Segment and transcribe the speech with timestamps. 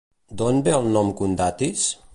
[0.41, 1.87] D'on ve el nom Condatis?